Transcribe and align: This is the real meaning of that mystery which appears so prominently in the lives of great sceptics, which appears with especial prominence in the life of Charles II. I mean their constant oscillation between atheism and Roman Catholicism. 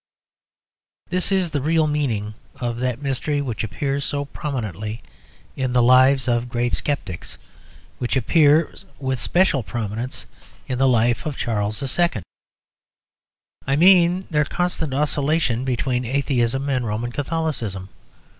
This 1.11 1.31
is 1.31 1.51
the 1.51 1.61
real 1.61 1.85
meaning 1.85 2.33
of 2.59 2.79
that 2.79 3.03
mystery 3.03 3.39
which 3.39 3.63
appears 3.63 4.03
so 4.03 4.25
prominently 4.25 5.03
in 5.55 5.73
the 5.73 5.83
lives 5.83 6.27
of 6.27 6.49
great 6.49 6.73
sceptics, 6.73 7.37
which 7.99 8.15
appears 8.15 8.83
with 8.97 9.19
especial 9.19 9.61
prominence 9.61 10.25
in 10.67 10.79
the 10.79 10.87
life 10.87 11.27
of 11.27 11.37
Charles 11.37 11.83
II. 11.83 12.23
I 13.67 13.75
mean 13.75 14.25
their 14.31 14.43
constant 14.43 14.95
oscillation 14.95 15.63
between 15.65 16.03
atheism 16.03 16.67
and 16.67 16.83
Roman 16.83 17.11
Catholicism. 17.11 17.89